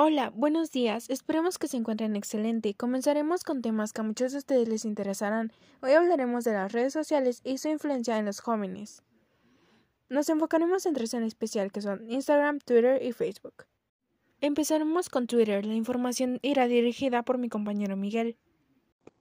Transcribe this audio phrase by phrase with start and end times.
[0.00, 1.10] Hola, buenos días.
[1.10, 2.72] Esperemos que se encuentren excelente.
[2.72, 5.50] Comenzaremos con temas que a muchos de ustedes les interesarán.
[5.82, 9.02] Hoy hablaremos de las redes sociales y su influencia en los jóvenes.
[10.08, 13.64] Nos enfocaremos en tres en especial que son Instagram, Twitter y Facebook.
[14.40, 15.66] Empezaremos con Twitter.
[15.66, 18.36] La información irá dirigida por mi compañero Miguel.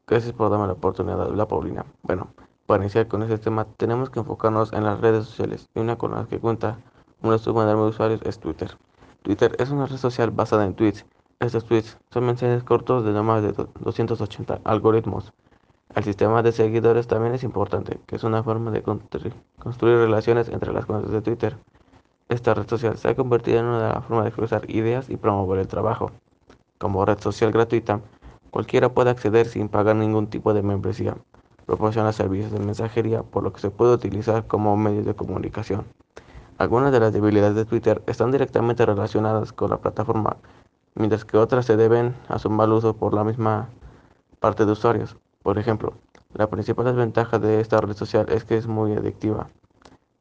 [0.05, 1.87] Gracias por darme la oportunidad de hablar, Paulina.
[2.03, 2.35] Bueno,
[2.67, 6.11] para iniciar con este tema tenemos que enfocarnos en las redes sociales y una con
[6.11, 6.77] las que cuenta
[7.23, 8.77] un estudio de usuarios es Twitter.
[9.21, 11.05] Twitter es una red social basada en tweets.
[11.39, 15.33] Estos tweets son mensajes cortos de no más de 280 algoritmos.
[15.95, 20.73] El sistema de seguidores también es importante, que es una forma de construir relaciones entre
[20.73, 21.57] las cuentas de Twitter.
[22.29, 25.67] Esta red social se ha convertido en una formas de expresar ideas y promover el
[25.67, 26.11] trabajo.
[26.77, 28.01] Como red social gratuita,
[28.51, 31.15] cualquiera puede acceder sin pagar ningún tipo de membresía.
[31.65, 35.85] Proporciona servicios de mensajería, por lo que se puede utilizar como medio de comunicación.
[36.57, 40.37] Algunas de las debilidades de Twitter están directamente relacionadas con la plataforma,
[40.95, 43.69] mientras que otras se deben a su mal uso por la misma
[44.39, 45.17] parte de usuarios.
[45.43, 45.93] Por ejemplo,
[46.33, 49.49] la principal desventaja de esta red social es que es muy adictiva.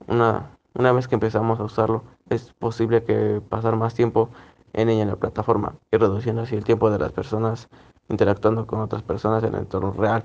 [0.09, 4.29] Una, una vez que empezamos a usarlo, es posible que pasar más tiempo
[4.75, 7.71] en ella en la plataforma y reduciendo así el tiempo de las personas
[8.11, 10.23] interactuando con otras personas en el entorno real.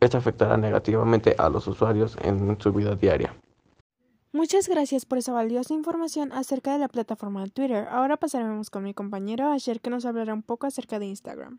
[0.00, 3.34] Esto afectará negativamente a los usuarios en su vida diaria.
[4.36, 7.88] Muchas gracias por esa valiosa información acerca de la plataforma de Twitter.
[7.88, 11.58] Ahora pasaremos con mi compañero Asher que nos hablará un poco acerca de Instagram.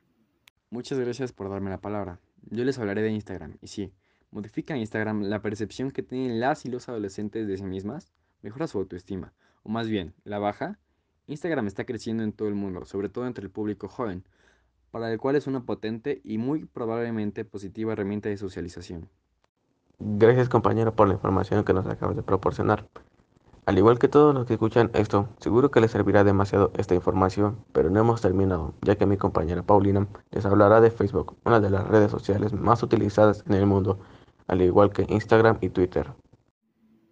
[0.70, 2.20] Muchas gracias por darme la palabra.
[2.52, 3.58] Yo les hablaré de Instagram.
[3.62, 3.96] Y sí,
[4.30, 8.78] modifica Instagram la percepción que tienen las y los adolescentes de sí mismas, mejora su
[8.78, 10.78] autoestima, o más bien, la baja.
[11.26, 14.24] Instagram está creciendo en todo el mundo, sobre todo entre el público joven,
[14.92, 19.10] para el cual es una potente y muy probablemente positiva herramienta de socialización.
[20.00, 22.88] Gracias compañero por la información que nos acabas de proporcionar.
[23.66, 27.58] Al igual que todos los que escuchan esto, seguro que les servirá demasiado esta información,
[27.74, 31.70] pero no hemos terminado, ya que mi compañera Paulina les hablará de Facebook, una de
[31.70, 34.00] las redes sociales más utilizadas en el mundo,
[34.48, 36.14] al igual que Instagram y Twitter.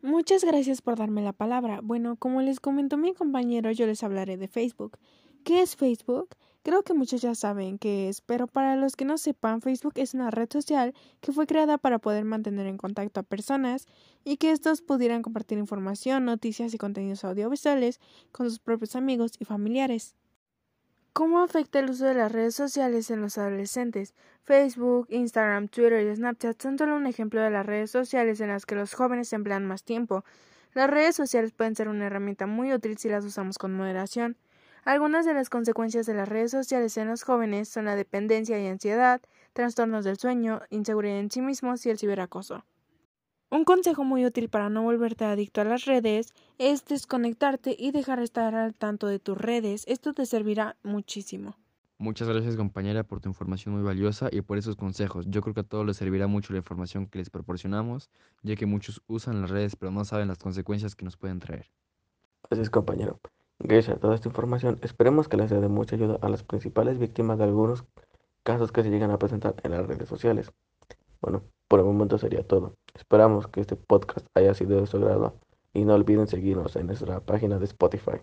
[0.01, 1.79] Muchas gracias por darme la palabra.
[1.81, 4.97] Bueno, como les comentó mi compañero, yo les hablaré de Facebook.
[5.43, 6.29] ¿Qué es Facebook?
[6.65, 10.15] Creo que muchos ya saben qué es, pero para los que no sepan, Facebook es
[10.15, 13.85] una red social que fue creada para poder mantener en contacto a personas
[14.23, 17.99] y que estos pudieran compartir información, noticias y contenidos audiovisuales
[18.31, 20.15] con sus propios amigos y familiares.
[21.13, 24.15] ¿Cómo afecta el uso de las redes sociales en los adolescentes?
[24.41, 28.65] Facebook, Instagram, Twitter y Snapchat son solo un ejemplo de las redes sociales en las
[28.65, 30.25] que los jóvenes emplean más tiempo.
[30.73, 34.35] Las redes sociales pueden ser una herramienta muy útil si las usamos con moderación.
[34.85, 38.67] Algunas de las consecuencias de las redes sociales en los jóvenes son la dependencia y
[38.67, 39.19] ansiedad,
[39.53, 42.65] trastornos del sueño, inseguridad en sí mismos y el ciberacoso.
[43.49, 48.19] Un consejo muy útil para no volverte adicto a las redes es desconectarte y dejar
[48.19, 49.85] de estar al tanto de tus redes.
[49.87, 51.55] Esto te servirá muchísimo.
[51.97, 55.25] Muchas gracias compañera por tu información muy valiosa y por esos consejos.
[55.27, 58.11] Yo creo que a todos les servirá mucho la información que les proporcionamos,
[58.43, 61.71] ya que muchos usan las redes pero no saben las consecuencias que nos pueden traer.
[62.49, 63.19] Gracias compañero.
[63.59, 66.99] Gracias a toda esta información, esperemos que les sea de mucha ayuda a las principales
[66.99, 67.85] víctimas de algunos
[68.43, 70.51] casos que se llegan a presentar en las redes sociales.
[71.21, 72.75] Bueno, por el momento sería todo.
[72.93, 75.39] Esperamos que este podcast haya sido de su agrado
[75.73, 78.19] y no olviden seguirnos en nuestra página de Spotify.